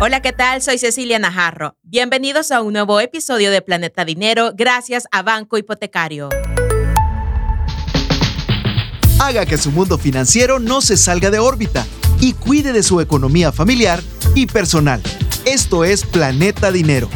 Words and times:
Hola, 0.00 0.20
¿qué 0.20 0.32
tal? 0.32 0.60
Soy 0.60 0.78
Cecilia 0.78 1.18
Najarro. 1.18 1.76
Bienvenidos 1.82 2.50
a 2.50 2.60
un 2.60 2.72
nuevo 2.74 3.00
episodio 3.00 3.50
de 3.50 3.62
Planeta 3.62 4.04
Dinero 4.04 4.52
gracias 4.54 5.08
a 5.10 5.22
Banco 5.22 5.56
Hipotecario. 5.56 6.28
Haga 9.20 9.46
que 9.46 9.56
su 9.56 9.70
mundo 9.70 9.96
financiero 9.96 10.58
no 10.58 10.80
se 10.80 10.96
salga 10.96 11.30
de 11.30 11.38
órbita 11.38 11.86
y 12.20 12.34
cuide 12.34 12.72
de 12.72 12.82
su 12.82 13.00
economía 13.00 13.52
familiar 13.52 14.02
y 14.34 14.46
personal. 14.46 15.02
Esto 15.46 15.84
es 15.84 16.04
Planeta 16.04 16.70
Dinero. 16.70 17.08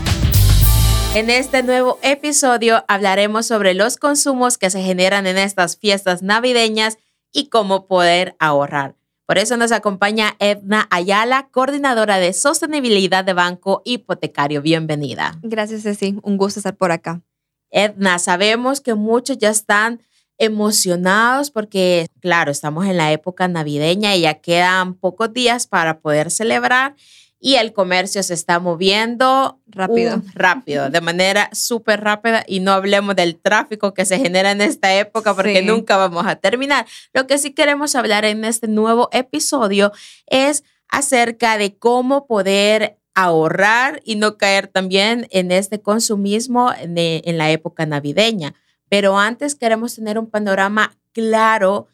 En 1.15 1.31
este 1.31 1.63
nuevo 1.63 1.99
episodio 2.03 2.85
hablaremos 2.89 3.47
sobre 3.47 3.75
los 3.75 3.97
consumos 3.97 4.59
que 4.59 4.71
se 4.71 4.83
generan 4.83 5.27
en 5.27 5.39
estas 5.39 5.77
fiestas 5.77 6.23
navideñas 6.23 6.99
y 7.33 7.49
cómo 7.49 7.87
poder 7.87 8.37
ahorrar. 8.39 8.95
Por 9.29 9.37
eso 9.37 9.59
nos 9.59 9.73
acompaña 9.73 10.37
Edna 10.39 10.89
Ayala, 10.91 11.49
coordinadora 11.51 12.17
de 12.17 12.33
sostenibilidad 12.33 13.27
de 13.27 13.35
Banco 13.35 13.83
Hipotecario. 13.85 14.63
Bienvenida. 14.63 15.39
Gracias, 15.43 15.83
Ceci. 15.83 16.19
Un 16.23 16.39
gusto 16.39 16.61
estar 16.61 16.75
por 16.75 16.93
acá. 16.93 17.21
Edna, 17.71 18.19
sabemos 18.21 18.81
que 18.81 18.95
muchos 18.95 19.37
ya 19.37 19.51
están 19.51 20.01
emocionados 20.39 21.51
porque, 21.51 22.07
claro, 22.23 22.51
estamos 22.51 22.87
en 22.87 22.97
la 22.97 23.13
época 23.13 23.49
navideña 23.49 24.17
y 24.17 24.23
ya 24.23 24.41
quedan 24.41 24.95
pocos 24.95 25.31
días 25.31 25.67
para 25.67 26.01
poder 26.01 26.31
celebrar 26.31 26.97
y 27.41 27.55
el 27.55 27.73
comercio 27.73 28.23
se 28.23 28.35
está 28.35 28.59
moviendo 28.59 29.61
rápido, 29.67 30.23
rápido, 30.35 30.91
de 30.91 31.01
manera 31.01 31.51
súper 31.53 32.01
rápida 32.01 32.45
y 32.47 32.61
no 32.61 32.73
hablemos 32.73 33.15
del 33.15 33.37
tráfico 33.37 33.95
que 33.95 34.05
se 34.05 34.19
genera 34.19 34.51
en 34.51 34.61
esta 34.61 34.95
época 34.95 35.35
porque 35.35 35.63
nunca 35.63 35.97
vamos 35.97 36.27
a 36.27 36.37
terminar. 36.37 36.87
Lo 37.13 37.27
que 37.27 37.39
sí 37.39 37.53
queremos 37.53 37.95
hablar 37.95 38.25
en 38.25 38.45
este 38.45 38.67
nuevo 38.67 39.09
episodio 39.13 39.93
es 40.27 40.65
acerca 40.89 41.59
de 41.59 41.77
cómo 41.77 42.27
poder 42.27 42.99
ahorrar 43.15 44.01
y 44.05 44.17
no 44.17 44.37
caer 44.37 44.69
también 44.69 45.27
en 45.31 45.53
este 45.53 45.81
consumismo 45.81 46.73
en 46.77 47.39
la 47.39 47.51
época 47.51 47.87
navideña. 47.87 48.55
Pero 48.89 49.19
antes 49.19 49.55
queremos 49.55 49.95
tener 49.95 50.19
un 50.19 50.29
panorama 50.29 50.97
claro 51.13 51.89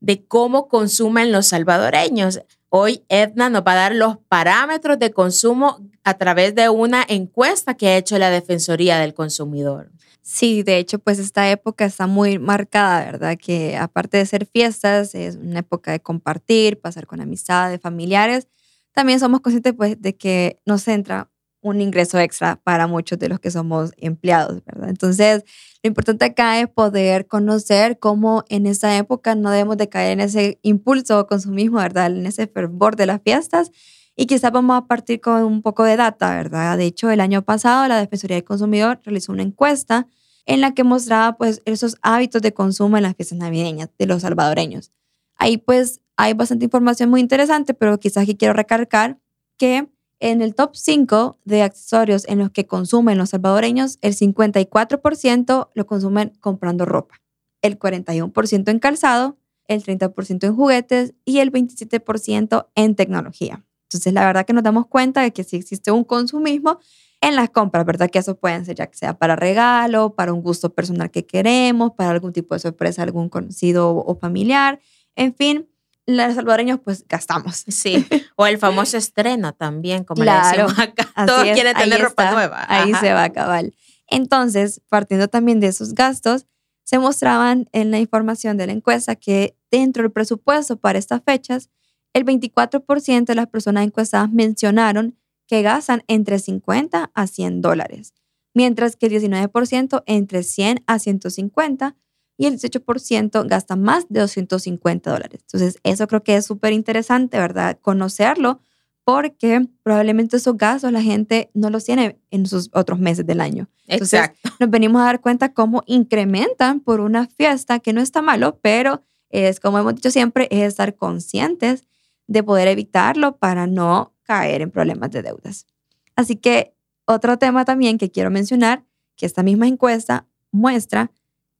de 0.00 0.24
cómo 0.24 0.68
consumen 0.68 1.32
los 1.32 1.48
salvadoreños. 1.48 2.40
Hoy 2.70 3.02
Edna 3.08 3.48
nos 3.48 3.62
va 3.62 3.72
a 3.72 3.76
dar 3.76 3.94
los 3.94 4.18
parámetros 4.28 4.98
de 4.98 5.10
consumo 5.10 5.78
a 6.04 6.14
través 6.18 6.54
de 6.54 6.68
una 6.68 7.02
encuesta 7.08 7.74
que 7.74 7.88
ha 7.88 7.96
hecho 7.96 8.18
la 8.18 8.30
Defensoría 8.30 8.98
del 8.98 9.14
Consumidor. 9.14 9.90
Sí, 10.20 10.62
de 10.62 10.76
hecho, 10.76 10.98
pues 10.98 11.18
esta 11.18 11.50
época 11.50 11.86
está 11.86 12.06
muy 12.06 12.38
marcada, 12.38 13.02
¿verdad? 13.02 13.38
Que 13.40 13.78
aparte 13.78 14.18
de 14.18 14.26
ser 14.26 14.44
fiestas, 14.44 15.14
es 15.14 15.36
una 15.36 15.60
época 15.60 15.92
de 15.92 16.00
compartir, 16.00 16.78
pasar 16.78 17.06
con 17.06 17.22
amistades, 17.22 17.80
familiares. 17.80 18.48
También 18.92 19.18
somos 19.18 19.40
conscientes 19.40 19.72
pues 19.72 20.00
de 20.02 20.16
que 20.16 20.60
nos 20.66 20.86
entra 20.88 21.30
un 21.68 21.80
ingreso 21.80 22.18
extra 22.18 22.56
para 22.62 22.86
muchos 22.86 23.18
de 23.18 23.28
los 23.28 23.40
que 23.40 23.50
somos 23.50 23.92
empleados, 23.96 24.64
¿verdad? 24.64 24.88
Entonces, 24.88 25.44
lo 25.82 25.88
importante 25.88 26.24
acá 26.24 26.60
es 26.60 26.68
poder 26.68 27.26
conocer 27.26 27.98
cómo 27.98 28.44
en 28.48 28.66
esta 28.66 28.96
época 28.96 29.34
no 29.34 29.50
debemos 29.50 29.76
de 29.76 29.88
caer 29.88 30.12
en 30.12 30.20
ese 30.20 30.58
impulso 30.62 31.26
consumismo, 31.26 31.78
¿verdad? 31.78 32.06
En 32.06 32.26
ese 32.26 32.46
fervor 32.46 32.96
de 32.96 33.06
las 33.06 33.22
fiestas. 33.22 33.70
Y 34.16 34.26
quizás 34.26 34.50
vamos 34.50 34.76
a 34.76 34.86
partir 34.86 35.20
con 35.20 35.44
un 35.44 35.62
poco 35.62 35.84
de 35.84 35.96
data, 35.96 36.34
¿verdad? 36.34 36.76
De 36.76 36.86
hecho, 36.86 37.10
el 37.10 37.20
año 37.20 37.42
pasado 37.42 37.86
la 37.86 38.00
Defensoría 38.00 38.36
del 38.36 38.44
Consumidor 38.44 39.00
realizó 39.04 39.32
una 39.32 39.42
encuesta 39.42 40.08
en 40.44 40.60
la 40.60 40.74
que 40.74 40.82
mostraba 40.82 41.36
pues 41.36 41.62
esos 41.66 41.96
hábitos 42.02 42.42
de 42.42 42.52
consumo 42.52 42.96
en 42.96 43.04
las 43.04 43.14
fiestas 43.14 43.38
navideñas 43.38 43.90
de 43.98 44.06
los 44.06 44.22
salvadoreños. 44.22 44.90
Ahí 45.36 45.58
pues 45.58 46.00
hay 46.16 46.34
bastante 46.34 46.64
información 46.64 47.10
muy 47.10 47.20
interesante, 47.20 47.74
pero 47.74 47.98
quizás 48.00 48.24
aquí 48.24 48.34
quiero 48.34 48.54
recalcar 48.54 49.18
que 49.56 49.88
en 50.20 50.42
el 50.42 50.54
top 50.54 50.74
5 50.74 51.38
de 51.44 51.62
accesorios 51.62 52.26
en 52.28 52.38
los 52.38 52.50
que 52.50 52.66
consumen 52.66 53.18
los 53.18 53.30
salvadoreños, 53.30 53.98
el 54.00 54.14
54% 54.14 55.70
lo 55.74 55.86
consumen 55.86 56.32
comprando 56.40 56.84
ropa, 56.84 57.20
el 57.62 57.78
41% 57.78 58.70
en 58.70 58.78
calzado, 58.78 59.38
el 59.66 59.82
30% 59.82 60.44
en 60.44 60.56
juguetes 60.56 61.14
y 61.24 61.38
el 61.38 61.52
27% 61.52 62.68
en 62.74 62.94
tecnología. 62.96 63.64
Entonces, 63.84 64.12
la 64.12 64.24
verdad 64.26 64.44
que 64.44 64.52
nos 64.52 64.64
damos 64.64 64.86
cuenta 64.86 65.22
de 65.22 65.32
que 65.32 65.44
sí 65.44 65.56
existe 65.56 65.90
un 65.90 66.04
consumismo 66.04 66.78
en 67.20 67.36
las 67.36 67.50
compras, 67.50 67.84
¿verdad? 67.84 68.10
Que 68.10 68.18
eso 68.18 68.36
pueden 68.36 68.64
ser 68.64 68.76
ya 68.76 68.86
que 68.86 68.96
sea 68.96 69.18
para 69.18 69.34
regalo, 69.34 70.14
para 70.14 70.32
un 70.32 70.42
gusto 70.42 70.74
personal 70.74 71.10
que 71.10 71.26
queremos, 71.26 71.92
para 71.92 72.10
algún 72.10 72.32
tipo 72.32 72.54
de 72.54 72.60
sorpresa, 72.60 73.02
algún 73.02 73.28
conocido 73.28 73.96
o 73.96 74.18
familiar, 74.18 74.80
en 75.16 75.34
fin 75.34 75.68
los 76.08 76.34
salvadoreños 76.34 76.80
pues 76.82 77.04
gastamos. 77.06 77.64
Sí, 77.68 78.06
o 78.36 78.46
el 78.46 78.58
famoso 78.58 78.96
estreno 78.96 79.52
también, 79.52 80.04
como 80.04 80.24
le 80.24 80.32
decimos 80.32 80.78
acá. 80.78 81.06
Todos 81.26 81.44
quieren 81.44 81.76
tener 81.76 82.00
ropa 82.00 82.32
nueva. 82.32 82.64
Ahí 82.68 82.94
se 82.94 83.12
va 83.12 83.22
a 83.22 83.26
acabar. 83.26 83.66
Entonces, 84.06 84.80
partiendo 84.88 85.28
también 85.28 85.60
de 85.60 85.66
esos 85.66 85.94
gastos, 85.94 86.46
se 86.82 86.98
mostraban 86.98 87.68
en 87.72 87.90
la 87.90 87.98
información 87.98 88.56
de 88.56 88.66
la 88.66 88.72
encuesta 88.72 89.16
que 89.16 89.54
dentro 89.70 90.02
del 90.02 90.10
presupuesto 90.10 90.78
para 90.78 90.98
estas 90.98 91.22
fechas, 91.22 91.68
el 92.14 92.24
24% 92.24 93.26
de 93.26 93.34
las 93.34 93.48
personas 93.48 93.84
encuestadas 93.84 94.30
mencionaron 94.30 95.18
que 95.46 95.60
gastan 95.60 96.02
entre 96.08 96.38
50 96.38 97.10
a 97.12 97.26
100 97.26 97.60
dólares, 97.60 98.14
mientras 98.54 98.96
que 98.96 99.06
el 99.06 99.12
19% 99.12 100.02
entre 100.06 100.42
100 100.42 100.84
a 100.86 100.98
150 100.98 101.96
y 102.38 102.46
el 102.46 102.58
18% 102.58 103.46
gasta 103.46 103.76
más 103.76 104.08
de 104.08 104.20
250 104.20 105.10
dólares. 105.10 105.40
Entonces, 105.42 105.78
eso 105.82 106.06
creo 106.06 106.22
que 106.22 106.36
es 106.36 106.46
súper 106.46 106.72
interesante, 106.72 107.36
¿verdad? 107.36 107.78
Conocerlo 107.82 108.60
porque 109.04 109.66
probablemente 109.82 110.36
esos 110.36 110.56
gastos 110.56 110.92
la 110.92 111.02
gente 111.02 111.50
no 111.52 111.68
los 111.68 111.84
tiene 111.84 112.20
en 112.30 112.46
sus 112.46 112.70
otros 112.72 113.00
meses 113.00 113.26
del 113.26 113.40
año. 113.40 113.68
Entonces, 113.86 114.20
Exacto. 114.20 114.50
nos 114.60 114.70
venimos 114.70 115.02
a 115.02 115.06
dar 115.06 115.20
cuenta 115.20 115.52
cómo 115.52 115.82
incrementan 115.86 116.80
por 116.80 117.00
una 117.00 117.26
fiesta, 117.26 117.80
que 117.80 117.92
no 117.92 118.00
está 118.00 118.22
malo, 118.22 118.58
pero 118.62 119.02
es, 119.30 119.60
como 119.60 119.78
hemos 119.78 119.96
dicho 119.96 120.10
siempre, 120.10 120.46
es 120.50 120.68
estar 120.68 120.94
conscientes 120.94 121.84
de 122.28 122.42
poder 122.42 122.68
evitarlo 122.68 123.36
para 123.38 123.66
no 123.66 124.14
caer 124.22 124.62
en 124.62 124.70
problemas 124.70 125.10
de 125.10 125.22
deudas. 125.22 125.66
Así 126.14 126.36
que 126.36 126.74
otro 127.04 127.38
tema 127.38 127.64
también 127.64 127.98
que 127.98 128.10
quiero 128.10 128.30
mencionar, 128.30 128.84
que 129.16 129.26
esta 129.26 129.42
misma 129.42 129.66
encuesta 129.66 130.26
muestra 130.52 131.10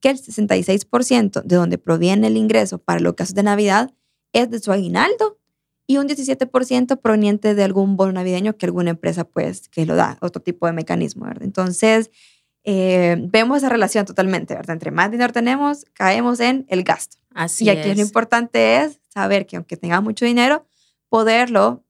que 0.01 0.11
el 0.11 0.19
66% 0.21 1.43
de 1.43 1.57
donde 1.57 1.79
proviene 1.79 2.29
el 2.29 2.37
ingreso 2.37 2.79
para 2.79 3.01
los 3.01 3.15
casos 3.15 3.35
de 3.35 3.43
Navidad 3.43 3.93
es 4.33 4.51
de 4.51 4.61
su 4.61 4.73
aguinaldo 4.73 5.39
y 5.87 5.97
un 5.97 6.07
17% 6.07 7.01
proveniente 7.01 7.55
de 7.55 7.65
algún 7.65 7.97
bono 7.97 8.13
navideño 8.13 8.57
que 8.57 8.67
alguna 8.67 8.91
empresa 8.91 9.25
pues 9.25 9.69
que 9.69 9.87
lo 9.87 9.97
da, 9.97 10.19
otro 10.21 10.43
tipo 10.43 10.67
de 10.67 10.73
mecanismo, 10.73 11.25
¿verdad? 11.25 11.45
Entonces, 11.45 12.11
eh, 12.65 13.17
vemos 13.19 13.59
esa 13.59 13.71
relación 13.71 14.05
totalmente, 14.05 14.55
¿verdad? 14.55 14.75
Entre 14.75 14.91
más 14.91 15.11
dinero 15.11 15.33
tenemos, 15.33 15.87
caemos 15.95 16.41
en 16.41 16.67
el 16.69 16.85
gasto. 16.85 17.17
Así 17.35 17.65
y 17.65 17.71
aquí 17.71 17.89
es. 17.89 17.97
lo 17.97 18.03
importante 18.03 18.83
es 18.83 19.01
saber 19.09 19.47
que 19.47 19.57
aunque 19.57 19.77
tengamos 19.79 20.05
mucho 20.05 20.27
dinero, 20.27 20.67
poderlo 21.09 21.85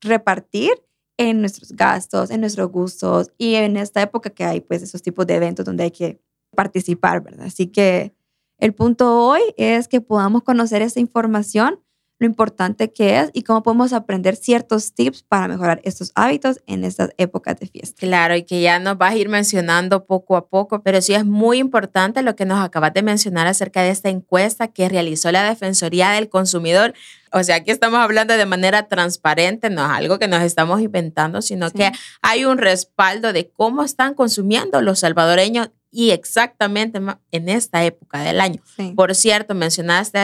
repartir 0.00 0.70
en 1.16 1.40
nuestros 1.40 1.72
gastos, 1.72 2.30
en 2.30 2.40
nuestros 2.40 2.70
gustos 2.70 3.32
y 3.36 3.56
en 3.56 3.76
esta 3.76 4.00
época 4.00 4.30
que 4.30 4.44
hay 4.44 4.60
pues 4.60 4.82
esos 4.82 5.02
tipos 5.02 5.26
de 5.26 5.34
eventos 5.34 5.66
donde 5.66 5.84
hay 5.84 5.90
que 5.90 6.20
participar, 6.54 7.22
¿verdad? 7.22 7.46
Así 7.46 7.66
que 7.66 8.14
el 8.60 8.74
punto 8.74 9.26
hoy 9.26 9.40
es 9.56 9.88
que 9.88 10.00
podamos 10.00 10.42
conocer 10.42 10.82
esa 10.82 11.00
información, 11.00 11.80
lo 12.18 12.26
importante 12.26 12.92
que 12.92 13.18
es 13.18 13.30
y 13.32 13.42
cómo 13.42 13.62
podemos 13.62 13.94
aprender 13.94 14.36
ciertos 14.36 14.92
tips 14.92 15.22
para 15.22 15.48
mejorar 15.48 15.80
estos 15.84 16.12
hábitos 16.14 16.60
en 16.66 16.84
estas 16.84 17.08
épocas 17.16 17.58
de 17.58 17.66
fiesta. 17.66 17.96
Claro, 17.98 18.36
y 18.36 18.42
que 18.42 18.60
ya 18.60 18.78
nos 18.78 18.98
vas 18.98 19.12
a 19.12 19.16
ir 19.16 19.30
mencionando 19.30 20.04
poco 20.04 20.36
a 20.36 20.46
poco, 20.48 20.82
pero 20.82 21.00
sí 21.00 21.14
es 21.14 21.24
muy 21.24 21.56
importante 21.56 22.20
lo 22.20 22.36
que 22.36 22.44
nos 22.44 22.62
acabas 22.62 22.92
de 22.92 23.02
mencionar 23.02 23.46
acerca 23.46 23.80
de 23.82 23.88
esta 23.88 24.10
encuesta 24.10 24.68
que 24.68 24.90
realizó 24.90 25.32
la 25.32 25.48
Defensoría 25.48 26.10
del 26.10 26.28
Consumidor. 26.28 26.92
O 27.32 27.42
sea, 27.42 27.56
aquí 27.56 27.70
estamos 27.70 28.00
hablando 28.00 28.36
de 28.36 28.44
manera 28.44 28.86
transparente, 28.86 29.70
no 29.70 29.82
es 29.82 29.90
algo 29.90 30.18
que 30.18 30.28
nos 30.28 30.42
estamos 30.42 30.82
inventando, 30.82 31.40
sino 31.40 31.70
que 31.70 31.90
hay 32.20 32.44
un 32.44 32.58
respaldo 32.58 33.32
de 33.32 33.48
cómo 33.48 33.82
están 33.82 34.12
consumiendo 34.12 34.82
los 34.82 34.98
salvadoreños 34.98 35.70
y 35.90 36.10
exactamente 36.10 37.00
en 37.32 37.48
esta 37.48 37.84
época 37.84 38.22
del 38.22 38.40
año. 38.40 38.62
Por 38.94 39.14
cierto, 39.14 39.54
mencionaste 39.54 40.20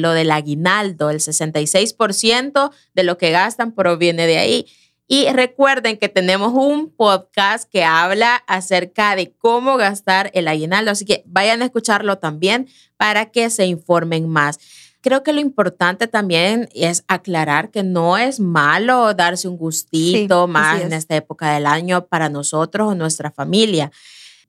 lo 0.00 0.12
del 0.12 0.30
aguinaldo, 0.30 1.10
el 1.10 1.20
66% 1.20 2.70
de 2.94 3.02
lo 3.02 3.18
que 3.18 3.30
gastan 3.30 3.72
proviene 3.72 4.26
de 4.26 4.38
ahí. 4.38 4.66
Y 5.10 5.26
recuerden 5.30 5.96
que 5.96 6.10
tenemos 6.10 6.52
un 6.52 6.90
podcast 6.90 7.66
que 7.70 7.82
habla 7.82 8.36
acerca 8.46 9.16
de 9.16 9.32
cómo 9.32 9.78
gastar 9.78 10.30
el 10.34 10.46
aguinaldo, 10.48 10.90
así 10.90 11.06
que 11.06 11.22
vayan 11.24 11.62
a 11.62 11.64
escucharlo 11.64 12.18
también 12.18 12.68
para 12.98 13.30
que 13.30 13.48
se 13.48 13.64
informen 13.64 14.28
más. 14.28 14.58
Creo 15.00 15.22
que 15.22 15.32
lo 15.32 15.40
importante 15.40 16.08
también 16.08 16.68
es 16.74 17.04
aclarar 17.08 17.70
que 17.70 17.82
no 17.82 18.18
es 18.18 18.40
malo 18.40 19.14
darse 19.14 19.48
un 19.48 19.56
gustito 19.56 20.46
más 20.46 20.82
en 20.82 20.92
esta 20.92 21.16
época 21.16 21.54
del 21.54 21.66
año 21.66 22.06
para 22.06 22.28
nosotros 22.28 22.88
o 22.88 22.94
nuestra 22.94 23.30
familia. 23.30 23.90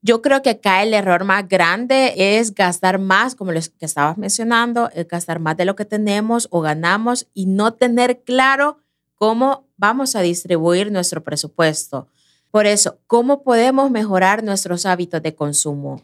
Yo 0.02 0.22
creo 0.22 0.40
que 0.40 0.50
acá 0.50 0.82
el 0.82 0.94
error 0.94 1.24
más 1.24 1.46
grande 1.46 2.14
es 2.16 2.54
gastar 2.54 2.98
más, 2.98 3.34
como 3.34 3.52
lo 3.52 3.60
que 3.60 3.84
estabas 3.84 4.16
mencionando, 4.16 4.88
gastar 5.10 5.40
más 5.40 5.56
de 5.58 5.66
lo 5.66 5.76
que 5.76 5.84
tenemos 5.84 6.48
o 6.50 6.62
ganamos 6.62 7.26
y 7.34 7.46
no 7.46 7.74
tener 7.74 8.22
claro 8.22 8.78
cómo 9.14 9.68
vamos 9.76 10.16
a 10.16 10.22
distribuir 10.22 10.90
nuestro 10.90 11.22
presupuesto. 11.22 12.08
Por 12.50 12.66
eso, 12.66 12.98
¿cómo 13.06 13.42
podemos 13.42 13.90
mejorar 13.90 14.42
nuestros 14.42 14.86
hábitos 14.86 15.22
de 15.22 15.34
consumo? 15.34 16.00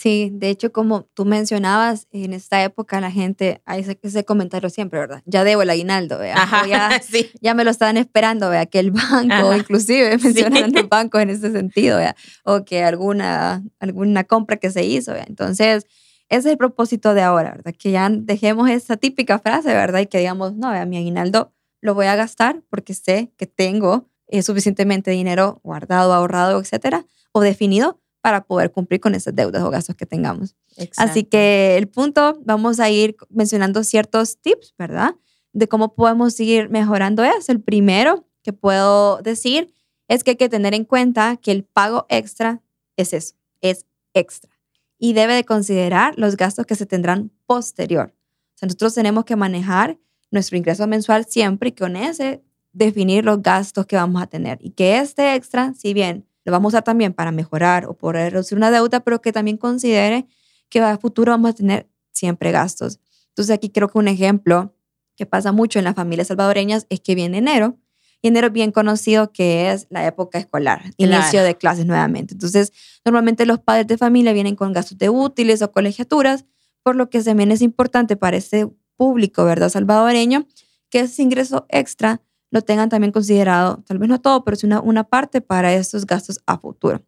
Sí, 0.00 0.30
de 0.32 0.48
hecho, 0.48 0.72
como 0.72 1.02
tú 1.12 1.26
mencionabas, 1.26 2.06
en 2.10 2.32
esta 2.32 2.64
época 2.64 3.02
la 3.02 3.10
gente, 3.10 3.60
hay 3.66 3.82
ese, 3.82 3.98
ese 4.02 4.24
comentario 4.24 4.70
siempre, 4.70 4.98
¿verdad? 4.98 5.22
Ya 5.26 5.44
debo 5.44 5.60
el 5.60 5.68
aguinaldo, 5.68 6.18
¿vea? 6.18 6.40
Ajá, 6.40 6.66
ya, 6.66 6.98
sí. 7.02 7.30
ya 7.42 7.52
me 7.52 7.64
lo 7.64 7.70
están 7.70 7.98
esperando, 7.98 8.48
¿vea? 8.48 8.64
Que 8.64 8.78
el 8.78 8.92
banco, 8.92 9.30
Ajá. 9.30 9.58
inclusive 9.58 10.18
Sí. 10.18 10.24
mencionan 10.24 10.72
los 10.72 10.88
bancos 10.88 11.20
en 11.20 11.28
ese 11.28 11.52
sentido, 11.52 11.98
¿vea? 11.98 12.16
O 12.44 12.64
que 12.64 12.82
alguna, 12.82 13.62
alguna 13.78 14.24
compra 14.24 14.56
que 14.56 14.70
se 14.70 14.86
hizo, 14.86 15.12
¿vea? 15.12 15.26
Entonces, 15.28 15.84
ese 16.30 16.38
es 16.38 16.46
el 16.46 16.56
propósito 16.56 17.12
de 17.12 17.20
ahora, 17.20 17.50
¿verdad? 17.50 17.74
Que 17.78 17.90
ya 17.90 18.08
dejemos 18.08 18.70
esa 18.70 18.96
típica 18.96 19.38
frase, 19.38 19.68
¿verdad? 19.68 20.00
Y 20.00 20.06
que 20.06 20.16
digamos, 20.16 20.54
no, 20.54 20.70
vea, 20.70 20.86
mi 20.86 20.96
aguinaldo 20.96 21.52
lo 21.82 21.92
voy 21.92 22.06
a 22.06 22.16
gastar 22.16 22.62
porque 22.70 22.94
sé 22.94 23.32
que 23.36 23.46
tengo 23.46 24.08
eh, 24.28 24.42
suficientemente 24.42 25.10
dinero 25.10 25.60
guardado, 25.62 26.14
ahorrado, 26.14 26.58
etcétera, 26.58 27.04
o 27.32 27.42
definido 27.42 28.00
para 28.20 28.44
poder 28.44 28.70
cumplir 28.70 29.00
con 29.00 29.14
esas 29.14 29.34
deudas 29.34 29.62
o 29.62 29.70
gastos 29.70 29.96
que 29.96 30.06
tengamos. 30.06 30.54
Así 30.96 31.24
que 31.24 31.76
el 31.76 31.88
punto, 31.88 32.38
vamos 32.44 32.80
a 32.80 32.90
ir 32.90 33.16
mencionando 33.28 33.82
ciertos 33.82 34.38
tips, 34.40 34.74
¿verdad? 34.78 35.14
De 35.52 35.68
cómo 35.68 35.94
podemos 35.94 36.34
seguir 36.34 36.68
mejorando 36.68 37.24
eso. 37.24 37.52
El 37.52 37.60
primero 37.60 38.26
que 38.42 38.52
puedo 38.52 39.18
decir 39.22 39.72
es 40.08 40.24
que 40.24 40.32
hay 40.32 40.36
que 40.36 40.48
tener 40.48 40.74
en 40.74 40.84
cuenta 40.84 41.36
que 41.36 41.52
el 41.52 41.64
pago 41.64 42.06
extra 42.08 42.62
es 42.96 43.12
eso, 43.12 43.34
es 43.60 43.86
extra. 44.12 44.50
Y 44.98 45.14
debe 45.14 45.34
de 45.34 45.44
considerar 45.44 46.18
los 46.18 46.36
gastos 46.36 46.66
que 46.66 46.74
se 46.74 46.84
tendrán 46.84 47.30
posterior. 47.46 48.14
O 48.54 48.58
sea, 48.58 48.66
nosotros 48.66 48.94
tenemos 48.94 49.24
que 49.24 49.36
manejar 49.36 49.98
nuestro 50.30 50.58
ingreso 50.58 50.86
mensual 50.86 51.24
siempre 51.24 51.70
y 51.70 51.72
con 51.72 51.96
ese 51.96 52.42
definir 52.72 53.24
los 53.24 53.42
gastos 53.42 53.86
que 53.86 53.96
vamos 53.96 54.22
a 54.22 54.26
tener. 54.26 54.58
Y 54.60 54.70
que 54.70 54.98
este 54.98 55.34
extra, 55.34 55.74
si 55.74 55.94
bien 55.94 56.26
lo 56.44 56.52
vamos 56.52 56.74
a 56.74 56.78
usar 56.78 56.84
también 56.84 57.12
para 57.12 57.32
mejorar 57.32 57.86
o 57.86 57.94
poder 57.94 58.32
reducir 58.32 58.56
una 58.56 58.70
deuda, 58.70 59.00
pero 59.00 59.20
que 59.20 59.32
también 59.32 59.56
considere 59.56 60.26
que 60.68 60.80
a 60.80 60.98
futuro 60.98 61.32
vamos 61.32 61.50
a 61.50 61.54
tener 61.54 61.88
siempre 62.12 62.52
gastos. 62.52 63.00
Entonces 63.28 63.54
aquí 63.54 63.70
creo 63.70 63.88
que 63.88 63.98
un 63.98 64.08
ejemplo 64.08 64.74
que 65.16 65.26
pasa 65.26 65.52
mucho 65.52 65.78
en 65.78 65.84
las 65.84 65.94
familias 65.94 66.28
salvadoreñas 66.28 66.86
es 66.88 67.00
que 67.00 67.14
viene 67.14 67.38
enero 67.38 67.78
y 68.22 68.28
enero 68.28 68.48
es 68.48 68.52
bien 68.52 68.70
conocido 68.70 69.32
que 69.32 69.70
es 69.70 69.86
la 69.90 70.06
época 70.06 70.38
escolar, 70.38 70.82
inicio 70.96 71.42
de 71.42 71.56
clases 71.56 71.86
nuevamente. 71.86 72.34
Entonces 72.34 72.72
normalmente 73.04 73.46
los 73.46 73.58
padres 73.60 73.86
de 73.86 73.98
familia 73.98 74.32
vienen 74.32 74.56
con 74.56 74.72
gastos 74.72 74.98
de 74.98 75.08
útiles 75.08 75.62
o 75.62 75.72
colegiaturas, 75.72 76.44
por 76.82 76.96
lo 76.96 77.10
que 77.10 77.22
también 77.22 77.50
es 77.52 77.62
importante 77.62 78.16
para 78.16 78.36
este 78.36 78.68
público, 78.96 79.44
¿verdad? 79.44 79.68
Salvadoreño, 79.68 80.46
que 80.90 81.00
ese 81.00 81.22
ingreso 81.22 81.66
extra 81.68 82.20
lo 82.50 82.62
tengan 82.62 82.88
también 82.88 83.12
considerado, 83.12 83.82
tal 83.86 83.98
vez 83.98 84.08
no 84.08 84.20
todo, 84.20 84.44
pero 84.44 84.54
es 84.56 84.64
una, 84.64 84.80
una 84.80 85.04
parte 85.04 85.40
para 85.40 85.72
estos 85.74 86.06
gastos 86.06 86.40
a 86.46 86.58
futuro 86.58 87.02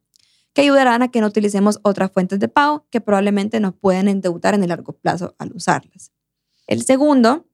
que 0.53 0.62
ayudarán 0.62 1.03
a 1.03 1.09
que 1.09 1.21
no 1.21 1.27
utilicemos 1.27 1.81
otras 1.83 2.12
fuentes 2.12 2.39
de 2.39 2.49
pago 2.49 2.87
que 2.91 3.00
probablemente 3.00 3.61
nos 3.61 3.75
pueden 3.75 4.09
endeudar 4.09 4.55
en 4.55 4.62
el 4.62 4.69
largo 4.69 4.93
plazo 4.93 5.35
al 5.39 5.53
usarlas. 5.53 6.12
El 6.67 6.85
segundo, 6.85 7.47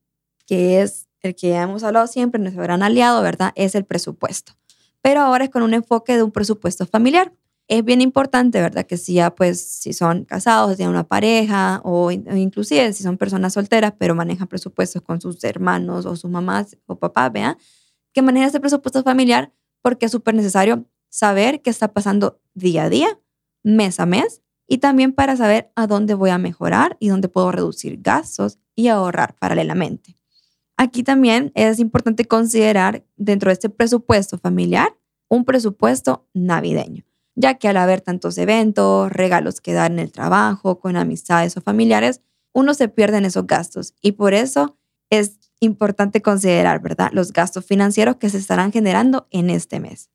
que 0.45 0.81
es 0.81 1.07
el 1.21 1.35
que 1.35 1.49
ya 1.49 1.63
hemos 1.63 1.83
hablado 1.83 2.07
siempre, 2.07 2.39
nuestro 2.41 2.63
gran 2.63 2.83
aliado, 2.83 3.21
¿verdad? 3.21 3.51
Es 3.55 3.75
el 3.75 3.85
presupuesto. 3.85 4.53
Pero 5.01 5.21
ahora 5.21 5.45
es 5.45 5.49
con 5.49 5.63
un 5.63 5.73
enfoque 5.73 6.15
de 6.15 6.23
un 6.23 6.31
presupuesto 6.31 6.85
familiar. 6.85 7.33
Es 7.67 7.85
bien 7.85 8.01
importante, 8.01 8.59
¿verdad? 8.61 8.85
Que 8.85 8.97
si 8.97 9.13
ya, 9.15 9.33
pues, 9.35 9.61
si 9.61 9.93
son 9.93 10.25
casados, 10.25 10.71
si 10.71 10.77
tienen 10.77 10.91
una 10.91 11.07
pareja 11.07 11.81
o 11.83 12.11
inclusive 12.11 12.91
si 12.93 13.03
son 13.03 13.17
personas 13.17 13.53
solteras, 13.53 13.93
pero 13.97 14.15
manejan 14.15 14.47
presupuestos 14.47 15.01
con 15.01 15.21
sus 15.21 15.43
hermanos 15.43 16.05
o 16.05 16.15
sus 16.15 16.29
mamás 16.29 16.77
o 16.87 16.95
papás, 16.95 17.31
¿vea? 17.31 17.57
Que 18.13 18.21
manejen 18.21 18.49
ese 18.49 18.59
presupuesto 18.59 19.03
familiar 19.03 19.53
porque 19.81 20.07
es 20.07 20.11
súper 20.11 20.35
necesario 20.35 20.85
saber 21.09 21.61
qué 21.61 21.69
está 21.69 21.93
pasando 21.93 22.41
día 22.53 22.83
a 22.83 22.89
día, 22.89 23.19
mes 23.63 23.99
a 23.99 24.05
mes, 24.05 24.41
y 24.67 24.77
también 24.77 25.13
para 25.13 25.35
saber 25.35 25.71
a 25.75 25.87
dónde 25.87 26.13
voy 26.13 26.29
a 26.29 26.37
mejorar 26.37 26.95
y 26.99 27.09
dónde 27.09 27.27
puedo 27.27 27.51
reducir 27.51 27.99
gastos 28.01 28.59
y 28.75 28.87
ahorrar 28.87 29.35
paralelamente. 29.35 30.17
Aquí 30.77 31.03
también 31.03 31.51
es 31.55 31.79
importante 31.79 32.25
considerar 32.25 33.03
dentro 33.17 33.49
de 33.49 33.53
este 33.53 33.69
presupuesto 33.69 34.37
familiar 34.37 34.95
un 35.27 35.43
presupuesto 35.43 36.27
navideño, 36.33 37.03
ya 37.35 37.55
que 37.55 37.67
al 37.67 37.77
haber 37.77 38.01
tantos 38.01 38.37
eventos, 38.37 39.11
regalos 39.11 39.59
que 39.59 39.73
dar 39.73 39.91
en 39.91 39.99
el 39.99 40.11
trabajo, 40.11 40.79
con 40.79 40.95
amistades 40.95 41.57
o 41.57 41.61
familiares, 41.61 42.21
uno 42.53 42.73
se 42.73 42.87
pierde 42.87 43.17
en 43.17 43.25
esos 43.25 43.45
gastos 43.47 43.93
y 44.01 44.13
por 44.13 44.33
eso 44.33 44.77
es 45.09 45.48
importante 45.59 46.21
considerar, 46.21 46.81
¿verdad?, 46.81 47.09
los 47.13 47.33
gastos 47.33 47.65
financieros 47.65 48.17
que 48.17 48.29
se 48.29 48.37
estarán 48.37 48.71
generando 48.71 49.27
en 49.31 49.49
este 49.49 49.79
mes. 49.79 50.09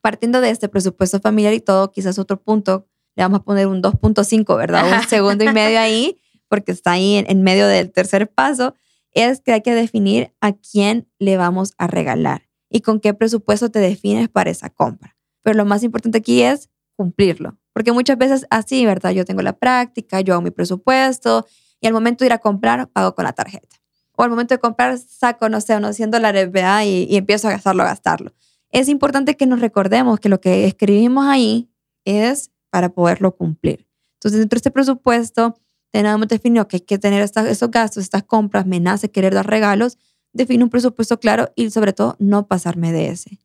Partiendo 0.00 0.40
de 0.40 0.50
este 0.50 0.68
presupuesto 0.68 1.20
familiar 1.20 1.52
y 1.54 1.60
todo, 1.60 1.92
quizás 1.92 2.18
otro 2.18 2.40
punto, 2.40 2.86
le 3.16 3.22
vamos 3.22 3.40
a 3.40 3.42
poner 3.42 3.66
un 3.66 3.82
2.5, 3.82 4.56
¿verdad? 4.56 5.02
Un 5.02 5.02
segundo 5.08 5.44
y 5.44 5.52
medio 5.52 5.80
ahí, 5.80 6.18
porque 6.48 6.72
está 6.72 6.92
ahí 6.92 7.16
en, 7.16 7.30
en 7.30 7.42
medio 7.42 7.66
del 7.66 7.90
tercer 7.90 8.30
paso, 8.30 8.74
es 9.12 9.40
que 9.40 9.52
hay 9.52 9.62
que 9.62 9.74
definir 9.74 10.32
a 10.40 10.52
quién 10.52 11.08
le 11.18 11.36
vamos 11.36 11.74
a 11.78 11.86
regalar 11.86 12.48
y 12.68 12.80
con 12.80 13.00
qué 13.00 13.14
presupuesto 13.14 13.70
te 13.70 13.80
defines 13.80 14.28
para 14.28 14.50
esa 14.50 14.70
compra. 14.70 15.16
Pero 15.42 15.56
lo 15.56 15.64
más 15.64 15.82
importante 15.82 16.18
aquí 16.18 16.42
es 16.42 16.70
cumplirlo, 16.94 17.58
porque 17.72 17.92
muchas 17.92 18.18
veces 18.18 18.46
así, 18.50 18.86
¿verdad? 18.86 19.10
Yo 19.10 19.24
tengo 19.24 19.42
la 19.42 19.54
práctica, 19.54 20.20
yo 20.20 20.34
hago 20.34 20.42
mi 20.42 20.50
presupuesto 20.50 21.46
y 21.80 21.86
al 21.86 21.92
momento 21.92 22.24
de 22.24 22.26
ir 22.26 22.32
a 22.32 22.38
comprar, 22.38 22.88
pago 22.88 23.14
con 23.14 23.24
la 23.24 23.32
tarjeta. 23.32 23.79
O 24.20 24.22
al 24.22 24.28
momento 24.28 24.52
de 24.52 24.58
comprar, 24.58 24.98
saco, 24.98 25.48
no 25.48 25.62
sé, 25.62 25.74
unos 25.76 25.96
100 25.96 26.10
dólares, 26.10 26.52
¿verdad? 26.52 26.82
Y, 26.84 27.06
y 27.08 27.16
empiezo 27.16 27.48
a 27.48 27.52
gastarlo, 27.52 27.84
a 27.84 27.86
gastarlo. 27.86 28.34
Es 28.70 28.90
importante 28.90 29.34
que 29.34 29.46
nos 29.46 29.60
recordemos 29.60 30.20
que 30.20 30.28
lo 30.28 30.42
que 30.42 30.66
escribimos 30.66 31.24
ahí 31.24 31.70
es 32.04 32.50
para 32.68 32.90
poderlo 32.90 33.34
cumplir. 33.34 33.88
Entonces, 34.18 34.40
dentro 34.40 34.56
de 34.56 34.58
este 34.58 34.70
presupuesto, 34.70 35.56
tenemos 35.90 36.28
definido 36.28 36.68
que 36.68 36.76
hay 36.76 36.80
que 36.82 36.98
tener 36.98 37.22
estos 37.22 37.70
gastos, 37.70 38.02
estas 38.02 38.22
compras, 38.22 38.66
me 38.66 38.78
nace 38.78 39.10
querer 39.10 39.32
dar 39.32 39.46
regalos, 39.46 39.96
define 40.34 40.64
un 40.64 40.70
presupuesto 40.70 41.18
claro 41.18 41.50
y 41.56 41.70
sobre 41.70 41.94
todo 41.94 42.16
no 42.18 42.46
pasarme 42.46 42.92
de 42.92 43.08
ese. 43.08 43.38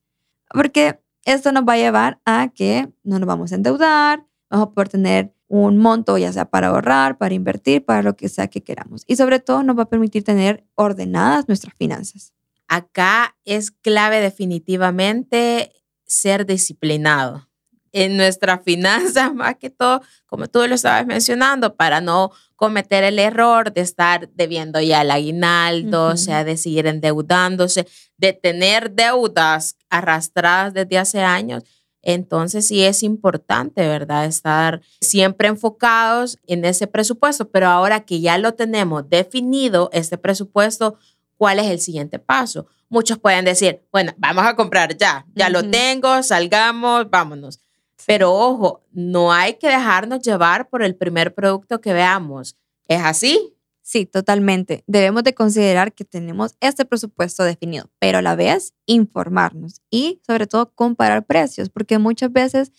Porque 0.50 1.00
esto 1.24 1.54
nos 1.54 1.64
va 1.64 1.74
a 1.74 1.78
llevar 1.78 2.20
a 2.26 2.50
que 2.50 2.92
no 3.04 3.18
nos 3.18 3.28
vamos 3.28 3.54
a 3.54 3.56
endeudar, 3.56 4.26
vamos 4.50 4.68
a 4.68 4.72
poder 4.72 4.90
tener 4.90 5.35
un 5.48 5.78
monto 5.78 6.18
ya 6.18 6.34
sea 6.34 6.46
para 6.46 6.68
ahorrar, 6.68 7.18
para 7.18 7.34
invertir, 7.34 7.86
para 7.86 8.02
lo 8.02 8.16
que 8.16 8.30
sea 8.30 8.48
que 8.48 8.62
queramos. 8.64 9.04
Y 9.08 9.16
sobre 9.16 9.40
todo 9.40 9.64
nos 9.64 9.78
va 9.78 9.84
a 9.84 9.90
permitir 9.90 10.24
tener 10.24 10.66
ordenadas 10.76 11.48
nuestras 11.48 11.74
finanzas. 11.76 12.34
Acá 12.68 13.36
es 13.46 13.72
clave 13.72 14.22
definitivamente 14.22 15.72
ser 16.06 16.46
disciplinado 16.46 17.48
en 17.92 18.18
nuestra 18.18 18.58
finanza, 18.66 19.32
más 19.32 19.56
que 19.56 19.70
todo, 19.70 20.02
como 20.26 20.48
tú 20.48 20.68
lo 20.68 20.76
estabas 20.76 21.06
mencionando, 21.06 21.76
para 21.76 22.02
no 22.02 22.32
cometer 22.56 23.04
el 23.04 23.20
error 23.20 23.74
de 23.74 23.82
estar 23.82 24.30
debiendo 24.34 24.82
ya 24.82 25.02
el 25.02 25.12
aguinaldo, 25.12 26.06
Ujú. 26.06 26.14
o 26.14 26.18
sea, 26.18 26.44
de 26.44 26.58
seguir 26.58 26.88
endeudándose, 26.88 27.86
de 28.18 28.34
tener 28.34 28.92
deudas 28.92 29.78
arrastradas 29.90 30.74
desde 30.74 30.98
hace 30.98 31.22
años. 31.22 31.64
Entonces 32.06 32.68
sí 32.68 32.86
es 32.86 33.04
importante, 33.04 33.86
¿verdad? 33.86 34.26
Estar 34.26 34.82
siempre 35.02 35.48
enfocados 35.48 36.40
en 36.46 36.64
ese 36.64 36.86
presupuesto, 36.86 37.50
pero 37.50 37.68
ahora 37.68 38.06
que 38.06 38.22
ya 38.22 38.38
lo 38.38 38.54
tenemos 38.54 39.10
definido, 39.10 39.90
este 39.92 40.18
presupuesto, 40.18 40.98
¿cuál 41.36 41.58
es 41.60 41.66
el 41.66 41.80
siguiente 41.80 42.20
paso? 42.20 42.68
Muchos 42.90 43.18
pueden 43.18 43.44
decir, 43.44 43.82
bueno, 43.92 44.14
vamos 44.18 44.46
a 44.46 44.56
comprar 44.56 44.96
ya, 44.96 45.26
ya 45.34 45.50
lo 45.50 45.68
tengo, 45.70 46.22
salgamos, 46.22 47.10
vámonos. 47.10 47.60
Pero 48.06 48.32
ojo, 48.34 48.84
no 48.92 49.34
hay 49.34 49.56
que 49.56 49.68
dejarnos 49.68 50.22
llevar 50.22 50.70
por 50.70 50.84
el 50.84 50.96
primer 50.96 51.34
producto 51.34 51.82
que 51.82 51.94
veamos. 51.94 52.56
¿Es 52.88 53.02
así? 53.02 53.55
Sí, 53.88 54.08
totalmente. 54.08 54.84
Debemos 54.88 55.24
de 55.24 55.36
considerar 55.36 55.94
que 55.94 56.06
tenemos 56.06 56.56
este 56.60 56.86
presupuesto 56.86 57.44
definido, 57.44 57.92
pero 58.00 58.18
a 58.18 58.24
la 58.24 58.36
vez 58.36 58.74
informarnos 58.88 59.80
y 59.92 60.24
sobre 60.26 60.48
todo 60.48 60.74
comparar 60.74 61.28
precios, 61.28 61.70
porque 61.70 62.00
muchas 62.00 62.34
veces 62.34 62.72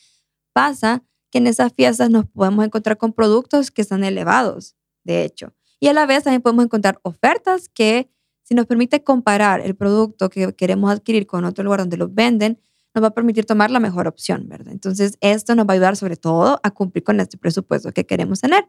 pasa 0.52 1.04
que 1.30 1.38
en 1.38 1.46
esas 1.46 1.72
fiestas 1.72 2.10
nos 2.10 2.26
podemos 2.26 2.64
encontrar 2.64 2.96
con 2.96 3.12
productos 3.12 3.70
que 3.70 3.82
están 3.82 4.02
elevados, 4.02 4.74
de 5.04 5.22
hecho. 5.22 5.54
Y 5.78 5.86
a 5.86 5.92
la 5.92 6.06
vez 6.06 6.24
también 6.24 6.42
podemos 6.42 6.64
encontrar 6.64 6.98
ofertas 7.04 7.68
que 7.68 8.10
si 8.42 8.56
nos 8.56 8.66
permite 8.66 9.04
comparar 9.04 9.60
el 9.60 9.76
producto 9.76 10.28
que 10.28 10.54
queremos 10.54 10.90
adquirir 10.90 11.28
con 11.28 11.44
otro 11.44 11.62
lugar 11.62 11.78
donde 11.78 11.98
los 11.98 12.12
venden, 12.12 12.60
nos 12.96 13.04
va 13.04 13.08
a 13.08 13.14
permitir 13.14 13.46
tomar 13.46 13.70
la 13.70 13.78
mejor 13.78 14.08
opción, 14.08 14.48
¿verdad? 14.48 14.72
Entonces, 14.72 15.18
esto 15.20 15.54
nos 15.54 15.68
va 15.68 15.70
a 15.70 15.74
ayudar 15.74 15.96
sobre 15.96 16.16
todo 16.16 16.58
a 16.64 16.70
cumplir 16.72 17.04
con 17.04 17.20
este 17.20 17.38
presupuesto 17.38 17.92
que 17.92 18.06
queremos 18.06 18.40
tener. 18.40 18.68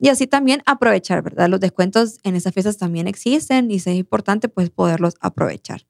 Y 0.00 0.08
así 0.08 0.26
también 0.26 0.62
aprovechar, 0.66 1.22
¿verdad? 1.22 1.48
Los 1.48 1.60
descuentos 1.60 2.18
en 2.24 2.34
esas 2.34 2.54
fiestas 2.54 2.78
también 2.78 3.06
existen 3.06 3.70
y 3.70 3.76
es 3.76 3.86
importante 3.88 4.48
pues 4.48 4.70
poderlos 4.70 5.14
aprovechar. 5.20 5.86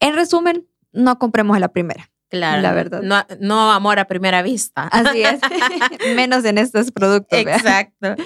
En 0.00 0.14
resumen, 0.14 0.66
no 0.92 1.18
compremos 1.18 1.56
a 1.56 1.60
la 1.60 1.68
primera. 1.68 2.10
Claro. 2.28 2.60
La 2.60 2.72
verdad. 2.72 3.02
No, 3.02 3.24
no 3.38 3.70
amor 3.70 4.00
a 4.00 4.06
primera 4.06 4.42
vista. 4.42 4.88
Así 4.88 5.22
es. 5.22 5.38
Menos 6.16 6.44
en 6.44 6.58
estos 6.58 6.90
productos. 6.90 7.44
¿verdad? 7.44 7.56
Exacto. 7.56 8.22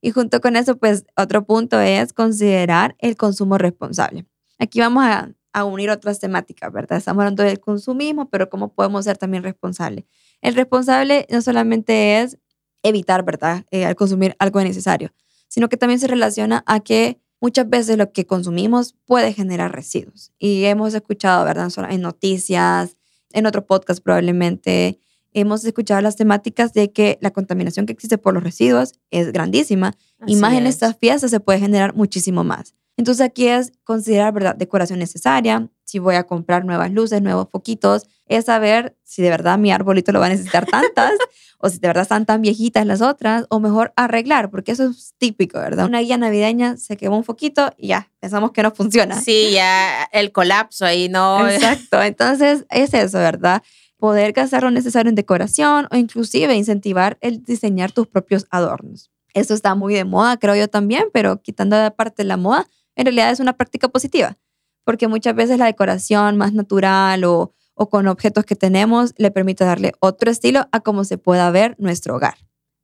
Y 0.00 0.12
junto 0.12 0.40
con 0.40 0.54
eso, 0.54 0.78
pues 0.78 1.04
otro 1.16 1.44
punto 1.44 1.80
es 1.80 2.12
considerar 2.12 2.94
el 3.00 3.16
consumo 3.16 3.58
responsable. 3.58 4.26
Aquí 4.58 4.78
vamos 4.78 5.04
a 5.04 5.28
a 5.52 5.64
unir 5.64 5.90
otras 5.90 6.18
temáticas, 6.18 6.72
¿verdad? 6.72 6.98
Estamos 6.98 7.20
hablando 7.22 7.42
del 7.42 7.60
consumismo, 7.60 8.30
pero 8.30 8.48
cómo 8.48 8.72
podemos 8.72 9.04
ser 9.04 9.18
también 9.18 9.42
responsables. 9.42 10.04
El 10.40 10.54
responsable 10.54 11.26
no 11.30 11.42
solamente 11.42 12.20
es 12.20 12.38
evitar, 12.82 13.24
¿verdad?, 13.24 13.64
eh, 13.70 13.84
al 13.84 13.96
consumir 13.96 14.34
algo 14.38 14.60
innecesario, 14.60 15.12
sino 15.48 15.68
que 15.68 15.76
también 15.76 16.00
se 16.00 16.06
relaciona 16.06 16.64
a 16.66 16.80
que 16.80 17.20
muchas 17.40 17.68
veces 17.68 17.98
lo 17.98 18.12
que 18.12 18.26
consumimos 18.26 18.94
puede 19.04 19.32
generar 19.32 19.74
residuos. 19.74 20.32
Y 20.38 20.64
hemos 20.64 20.94
escuchado, 20.94 21.44
¿verdad?, 21.44 21.70
en 21.90 22.00
noticias, 22.00 22.96
en 23.32 23.46
otro 23.46 23.66
podcast 23.66 24.02
probablemente, 24.02 24.98
hemos 25.32 25.64
escuchado 25.64 26.00
las 26.02 26.16
temáticas 26.16 26.72
de 26.72 26.92
que 26.92 27.18
la 27.20 27.30
contaminación 27.30 27.86
que 27.86 27.92
existe 27.92 28.18
por 28.18 28.34
los 28.34 28.42
residuos 28.42 28.92
es 29.10 29.32
grandísima 29.32 29.94
y 30.26 30.36
más 30.36 30.54
en 30.54 30.66
estas 30.66 30.96
fiestas 30.98 31.30
se 31.30 31.40
puede 31.40 31.58
generar 31.58 31.94
muchísimo 31.94 32.44
más. 32.44 32.74
Entonces 32.98 33.24
aquí 33.24 33.48
es 33.48 33.72
considerar, 33.84 34.34
¿verdad?, 34.34 34.54
decoración 34.54 34.98
necesaria, 34.98 35.70
si 35.92 35.98
voy 35.98 36.14
a 36.14 36.24
comprar 36.24 36.64
nuevas 36.64 36.90
luces, 36.90 37.20
nuevos 37.20 37.48
foquitos, 37.50 38.06
es 38.24 38.46
saber 38.46 38.96
si 39.04 39.20
de 39.20 39.28
verdad 39.28 39.58
mi 39.58 39.72
arbolito 39.72 40.10
lo 40.10 40.20
va 40.20 40.26
a 40.26 40.28
necesitar 40.30 40.64
tantas 40.64 41.12
o 41.58 41.68
si 41.68 41.80
de 41.80 41.86
verdad 41.86 42.04
están 42.04 42.24
tan 42.24 42.40
viejitas 42.40 42.86
las 42.86 43.02
otras 43.02 43.44
o 43.50 43.60
mejor 43.60 43.92
arreglar, 43.94 44.50
porque 44.50 44.72
eso 44.72 44.88
es 44.88 45.12
típico, 45.18 45.58
¿verdad? 45.58 45.84
Una 45.84 46.00
guía 46.00 46.16
navideña 46.16 46.78
se 46.78 46.96
quemó 46.96 47.18
un 47.18 47.24
foquito 47.24 47.74
y 47.76 47.88
ya, 47.88 48.10
pensamos 48.20 48.52
que 48.52 48.62
no 48.62 48.70
funciona. 48.70 49.20
Sí, 49.20 49.50
ya 49.52 50.04
el 50.12 50.32
colapso 50.32 50.86
ahí 50.86 51.10
no. 51.10 51.46
Exacto, 51.46 52.02
entonces 52.02 52.64
es 52.70 52.94
eso, 52.94 53.18
¿verdad? 53.18 53.62
Poder 53.98 54.32
gastar 54.32 54.62
lo 54.62 54.70
necesario 54.70 55.10
en 55.10 55.14
decoración 55.14 55.88
o 55.90 55.96
inclusive 55.96 56.54
incentivar 56.54 57.18
el 57.20 57.44
diseñar 57.44 57.92
tus 57.92 58.06
propios 58.06 58.46
adornos. 58.48 59.10
Eso 59.34 59.52
está 59.52 59.74
muy 59.74 59.92
de 59.92 60.06
moda, 60.06 60.38
creo 60.38 60.56
yo 60.56 60.68
también, 60.68 61.04
pero 61.12 61.42
quitando 61.42 61.76
de 61.76 61.90
parte 61.90 62.24
la 62.24 62.38
moda, 62.38 62.66
en 62.96 63.04
realidad 63.04 63.30
es 63.30 63.40
una 63.40 63.58
práctica 63.58 63.88
positiva 63.88 64.38
porque 64.84 65.08
muchas 65.08 65.34
veces 65.34 65.58
la 65.58 65.66
decoración 65.66 66.36
más 66.36 66.52
natural 66.52 67.24
o, 67.24 67.52
o 67.74 67.88
con 67.88 68.06
objetos 68.06 68.44
que 68.44 68.56
tenemos 68.56 69.14
le 69.16 69.30
permite 69.30 69.64
darle 69.64 69.92
otro 70.00 70.30
estilo 70.30 70.68
a 70.72 70.80
cómo 70.80 71.04
se 71.04 71.18
pueda 71.18 71.50
ver 71.50 71.76
nuestro 71.78 72.16
hogar. 72.16 72.36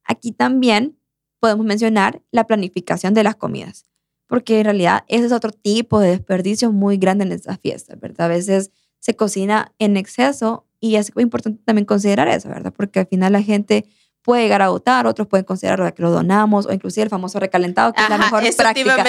Aquí 0.04 0.32
también 0.32 0.98
podemos 1.40 1.64
mencionar 1.66 2.22
la 2.30 2.44
planificación 2.44 3.14
de 3.14 3.22
las 3.22 3.36
comidas, 3.36 3.84
porque 4.26 4.58
en 4.58 4.64
realidad 4.64 5.04
ese 5.08 5.26
es 5.26 5.32
otro 5.32 5.52
tipo 5.52 6.00
de 6.00 6.10
desperdicio 6.10 6.72
muy 6.72 6.96
grande 6.96 7.24
en 7.24 7.32
estas 7.32 7.58
fiestas, 7.60 7.98
¿verdad? 8.00 8.26
A 8.26 8.28
veces 8.28 8.70
se 8.98 9.14
cocina 9.14 9.72
en 9.78 9.96
exceso 9.96 10.66
y 10.80 10.96
es 10.96 11.12
importante 11.16 11.62
también 11.64 11.86
considerar 11.86 12.28
eso, 12.28 12.48
¿verdad? 12.48 12.72
Porque 12.76 13.00
al 13.00 13.06
final 13.06 13.32
la 13.32 13.42
gente 13.42 13.86
puede 14.22 14.42
llegar 14.42 14.62
a 14.62 14.68
votar, 14.68 15.06
otros 15.06 15.28
pueden 15.28 15.44
considerar 15.44 15.94
que 15.94 16.02
lo 16.02 16.10
donamos 16.10 16.66
o 16.66 16.72
inclusive 16.72 17.04
el 17.04 17.10
famoso 17.10 17.40
recalentado, 17.40 17.92
que 17.92 18.02
es 18.02 18.08
la 18.08 18.18
mejor 18.18 18.42
práctica. 18.56 19.04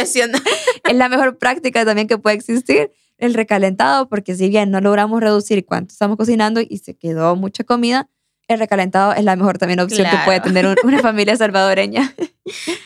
es 0.89 0.96
la 0.96 1.10
mejor 1.10 1.38
práctica 1.38 1.86
también 1.86 2.08
que 2.08 2.18
puede 2.18 2.36
existir, 2.36 2.92
el 3.18 3.34
recalentado, 3.34 4.08
porque 4.08 4.36
si 4.36 4.50
bien 4.50 4.72
no 4.72 4.80
logramos 4.80 5.20
reducir 5.20 5.66
cuánto 5.66 5.92
estamos 5.92 6.18
cocinando 6.18 6.62
y 6.62 6.78
se 6.78 6.96
quedó 6.96 7.36
mucha 7.36 7.63
comida, 7.63 8.10
el 8.48 8.60
recalentado 8.60 9.13
es 9.13 9.24
la 9.24 9.36
mejor 9.36 9.58
también 9.58 9.80
opción 9.80 10.10
que 10.10 10.18
puede 10.25 10.39
tener 10.39 10.66
una 10.84 11.00
familia 11.01 11.36
salvadoreña. 11.36 12.13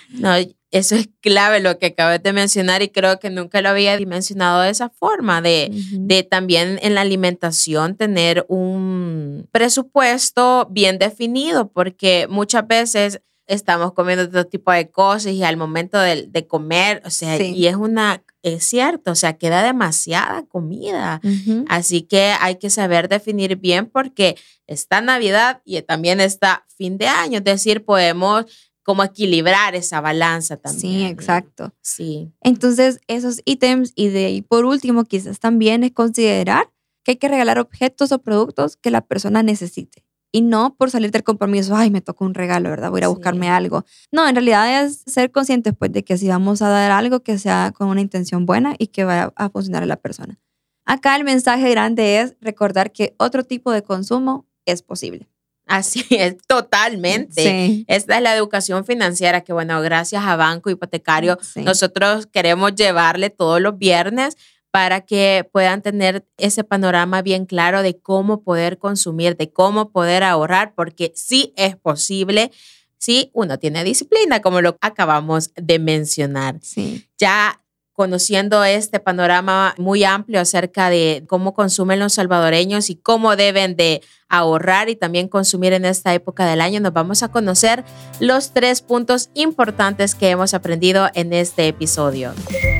No, 0.10 0.36
eso 0.74 0.96
es 0.96 1.08
clave 1.22 1.60
lo 1.60 1.78
que 1.78 1.86
acabas 1.86 2.22
de 2.24 2.34
mencionar 2.34 2.82
y 2.82 2.90
creo 2.90 3.20
que 3.20 3.30
nunca 3.30 3.62
lo 3.62 3.70
había 3.70 3.96
dimensionado 3.96 4.62
de 4.62 4.72
esa 4.72 4.90
forma, 4.90 5.40
de, 5.40 5.70
de 5.92 6.24
también 6.24 6.80
en 6.82 6.96
la 6.96 7.02
alimentación 7.02 7.96
tener 7.96 8.44
un 8.50 9.48
presupuesto 9.52 10.68
bien 10.72 10.98
definido, 10.98 11.72
porque 11.72 12.26
muchas 12.28 12.68
veces 12.68 13.22
estamos 13.46 13.94
comiendo 13.94 14.28
todo 14.28 14.46
tipo 14.46 14.72
de 14.72 14.90
cosas 14.90 15.34
y 15.34 15.44
al 15.44 15.58
momento 15.58 16.00
de, 16.00 16.26
de 16.28 16.48
comer, 16.48 17.04
o 17.06 17.12
sea, 17.12 17.40
y 17.40 17.68
es 17.68 17.76
una, 17.76 18.24
es 18.42 18.64
cierto, 18.64 19.12
o 19.12 19.16
sea, 19.16 19.34
queda 19.34 19.62
demasiada 19.62 20.44
comida. 20.48 21.22
Así 21.68 22.02
que 22.02 22.34
hay 22.40 22.56
que 22.56 22.72
saber 22.72 23.10
definir 23.10 23.58
bien 23.58 23.86
porque 23.86 24.38
está 24.66 25.02
Navidad 25.02 25.62
y 25.66 25.80
también 25.84 26.20
está 26.20 26.66
fin 26.76 26.98
de 26.98 27.06
año, 27.06 27.38
es 27.38 27.44
decir, 27.44 27.86
podemos 27.86 28.46
como 28.84 29.04
equilibrar 29.04 29.76
esa 29.76 30.02
balanza 30.02 30.58
también. 30.58 30.94
Sí, 30.94 31.06
exacto. 31.06 31.74
Sí. 31.82 32.32
Entonces, 32.42 33.00
esos 33.08 33.42
ítems 33.46 33.94
y 33.96 34.10
de 34.10 34.46
por 34.48 34.66
último, 34.66 35.06
quizás 35.06 35.40
también 35.40 35.84
es 35.84 35.92
considerar 35.92 36.70
que 37.04 37.12
hay 37.12 37.18
que 37.18 37.28
regalar 37.28 37.60
objetos 37.60 38.12
o 38.12 38.20
productos 38.20 38.78
que 38.78 38.92
la 38.92 39.02
persona 39.02 39.44
necesite. 39.44 40.06
Y 40.36 40.42
no 40.42 40.76
por 40.76 40.90
salir 40.90 41.12
del 41.12 41.24
compromiso, 41.24 41.76
ay, 41.76 41.92
me 41.92 42.02
tocó 42.02 42.26
un 42.26 42.34
regalo, 42.34 42.70
¿verdad? 42.70 42.90
Voy 42.90 42.98
a 42.98 43.02
ir 43.02 43.06
a 43.06 43.10
buscarme 43.10 43.50
algo. 43.50 43.86
No, 44.12 44.28
en 44.28 44.36
realidad 44.36 44.84
es 44.84 45.04
ser 45.06 45.32
conscientes 45.32 45.74
pues 45.78 45.92
de 45.92 46.04
que 46.04 46.18
si 46.18 46.28
vamos 46.28 46.62
a 46.64 46.70
dar 46.70 46.92
algo 46.92 47.20
que 47.20 47.38
sea 47.38 47.72
con 47.76 47.88
una 47.88 48.02
intención 48.02 48.46
buena 48.48 48.74
y 48.80 48.88
que 48.88 49.04
vaya 49.04 49.32
a 49.36 49.50
funcionar 49.50 49.84
a 49.84 49.86
la 49.86 49.98
persona. 49.98 50.40
Acá 50.86 51.16
el 51.16 51.24
mensaje 51.24 51.70
grande 51.70 52.20
es 52.20 52.36
recordar 52.42 52.92
que 52.92 53.14
otro 53.18 53.44
tipo 53.44 53.72
de 53.72 53.84
consumo 53.84 54.48
es 54.66 54.82
posible. 54.82 55.30
Así 55.66 56.06
es, 56.10 56.38
totalmente. 56.48 57.86
Esta 57.88 58.18
es 58.18 58.22
la 58.22 58.36
educación 58.36 58.86
financiera 58.86 59.42
que, 59.42 59.54
bueno, 59.54 59.82
gracias 59.82 60.24
a 60.26 60.36
Banco 60.36 60.70
Hipotecario, 60.70 61.38
nosotros 61.56 62.28
queremos 62.28 62.76
llevarle 62.76 63.30
todos 63.30 63.62
los 63.62 63.78
viernes 63.78 64.38
para 64.72 65.02
que 65.02 65.48
puedan 65.52 65.84
tener 65.84 66.26
ese 66.38 66.64
panorama 66.64 67.22
bien 67.22 67.46
claro 67.46 67.84
de 67.84 68.00
cómo 68.00 68.42
poder 68.42 68.80
consumir, 68.80 69.38
de 69.38 69.52
cómo 69.52 69.92
poder 69.92 70.24
ahorrar, 70.24 70.74
porque 70.74 71.14
sí 71.16 71.54
es 71.56 71.76
posible 71.76 72.52
si 72.98 73.30
uno 73.34 73.60
tiene 73.60 73.84
disciplina, 73.84 74.42
como 74.42 74.62
lo 74.62 74.78
acabamos 74.82 75.52
de 75.56 75.78
mencionar. 75.78 76.58
Sí. 76.62 77.08
Ya 77.20 77.62
conociendo 77.94 78.64
este 78.64 79.00
panorama 79.00 79.76
muy 79.78 80.04
amplio 80.04 80.42
acerca 80.42 80.90
de 80.90 81.24
cómo 81.28 81.54
consumen 81.54 82.00
los 82.00 82.14
salvadoreños 82.14 82.90
y 82.90 82.96
cómo 82.96 83.36
deben 83.36 83.76
de 83.76 84.02
ahorrar 84.30 84.90
y 84.90 84.96
también 84.96 85.28
consumir 85.28 85.74
en 85.74 85.86
esta 85.86 86.14
época 86.14 86.48
del 86.48 86.60
año, 86.62 86.80
nos 86.80 86.92
vamos 86.92 87.22
a 87.22 87.28
conocer 87.28 87.84
los 88.20 88.52
tres 88.52 88.82
puntos 88.82 89.30
importantes 89.36 90.16
que 90.16 90.32
hemos 90.32 90.56
aprendido 90.56 91.08
en 91.14 91.34
este 91.34 91.68
episodio. 91.68 92.34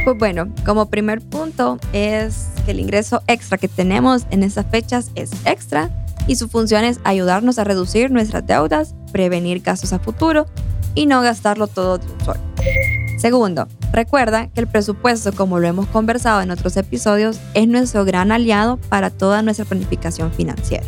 Pues 0.04 0.18
bueno, 0.18 0.52
como 0.66 0.90
primer 0.90 1.22
punto 1.22 1.80
es 1.94 2.48
que 2.66 2.72
el 2.72 2.80
ingreso 2.80 3.22
extra 3.28 3.60
que 3.60 3.68
tenemos 3.68 4.24
en 4.32 4.42
estas 4.42 4.66
fechas 4.66 5.12
es 5.14 5.32
extra 5.46 5.92
y 6.28 6.38
su 6.38 6.50
función 6.50 6.86
es 6.86 7.00
ayudarnos 7.04 7.60
a 7.60 7.64
reducir 7.64 8.10
nuestras 8.10 8.48
deudas, 8.48 8.96
prevenir 9.12 9.62
gastos 9.62 9.94
a 9.94 10.00
futuro 10.00 10.48
y 10.96 11.06
no 11.06 11.22
gastarlo 11.22 11.68
todo 11.68 12.00
de 12.00 12.12
un 12.12 12.20
solo. 12.26 12.53
Segundo, 13.24 13.70
recuerda 13.94 14.50
que 14.50 14.60
el 14.60 14.68
presupuesto, 14.68 15.32
como 15.32 15.58
lo 15.58 15.66
hemos 15.66 15.88
conversado 15.88 16.42
en 16.42 16.52
otros 16.52 16.76
episodios, 16.76 17.40
es 17.54 17.70
nuestro 17.70 18.04
gran 18.04 18.34
aliado 18.34 18.76
para 18.90 19.12
toda 19.12 19.42
nuestra 19.42 19.64
planificación 19.64 20.30
financiera. 20.34 20.84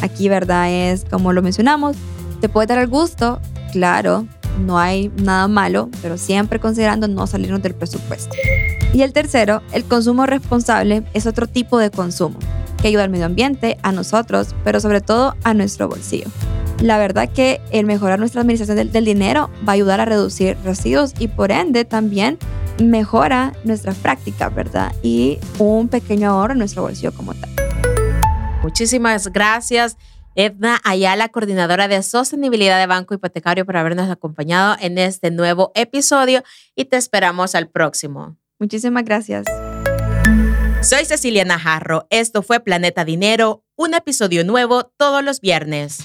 Aquí, 0.00 0.30
¿verdad? 0.30 0.72
Es 0.72 1.04
como 1.04 1.34
lo 1.34 1.42
mencionamos, 1.42 1.94
te 2.40 2.48
puede 2.48 2.68
dar 2.68 2.78
el 2.78 2.86
gusto, 2.86 3.38
claro, 3.70 4.26
no 4.64 4.78
hay 4.78 5.12
nada 5.16 5.46
malo, 5.46 5.90
pero 6.00 6.16
siempre 6.16 6.58
considerando 6.58 7.06
no 7.06 7.26
salirnos 7.26 7.60
del 7.60 7.74
presupuesto. 7.74 8.34
Y 8.94 9.02
el 9.02 9.12
tercero, 9.12 9.60
el 9.72 9.84
consumo 9.84 10.24
responsable 10.24 11.04
es 11.12 11.26
otro 11.26 11.46
tipo 11.46 11.76
de 11.76 11.90
consumo 11.90 12.38
que 12.80 12.88
ayuda 12.88 13.04
al 13.04 13.10
medio 13.10 13.26
ambiente, 13.26 13.76
a 13.82 13.92
nosotros, 13.92 14.54
pero 14.64 14.80
sobre 14.80 15.02
todo 15.02 15.34
a 15.44 15.52
nuestro 15.52 15.86
bolsillo 15.86 16.30
la 16.84 16.98
verdad 16.98 17.30
que 17.30 17.62
el 17.70 17.86
mejorar 17.86 18.18
nuestra 18.18 18.42
administración 18.42 18.76
del, 18.76 19.04
dinero 19.06 19.50
va 19.66 19.72
a 19.72 19.74
ayudar 19.74 20.00
a 20.00 20.04
reducir 20.04 20.58
residuos 20.64 21.14
y 21.18 21.28
por 21.28 21.50
ende 21.50 21.86
también 21.86 22.38
mejora 22.78 23.54
nuestras 23.64 23.96
prácticas, 23.96 24.54
¿verdad? 24.54 24.94
Y 25.02 25.38
un 25.58 25.88
pequeño 25.88 26.28
ahorro 26.28 26.52
en 26.52 26.58
nuestro 26.58 26.82
bolsillo 26.82 27.12
como 27.14 27.32
tal. 27.32 27.48
Muchísimas 28.62 29.32
gracias. 29.32 29.96
Edna 30.34 30.78
Ayala, 30.84 31.30
coordinadora 31.30 31.88
de 31.88 32.02
sostenibilidad 32.02 32.78
de 32.78 32.86
Banco 32.86 33.14
Hipotecario, 33.14 33.64
por 33.64 33.78
habernos 33.78 34.10
acompañado 34.10 34.76
en 34.78 34.98
este 34.98 35.30
nuevo 35.30 35.72
episodio 35.74 36.42
y 36.76 36.84
te 36.84 36.98
esperamos 36.98 37.54
al 37.54 37.70
próximo. 37.70 38.36
Muchísimas 38.58 39.04
gracias. 39.04 39.46
Soy 40.82 41.06
Cecilia 41.06 41.46
Najarro. 41.46 42.06
Esto 42.10 42.42
fue 42.42 42.60
Planeta 42.60 43.06
Dinero, 43.06 43.64
un 43.74 43.94
episodio 43.94 44.44
nuevo 44.44 44.84
todos 44.98 45.24
los 45.24 45.40
viernes. 45.40 46.04